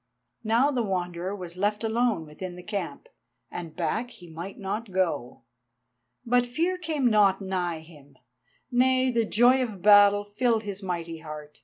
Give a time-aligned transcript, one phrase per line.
[0.43, 3.07] Now the Wanderer was left alone within the camp,
[3.51, 5.43] and back he might not go.
[6.25, 8.17] But fear came not nigh him,
[8.71, 11.59] nay, the joy of battle filled his mighty heart.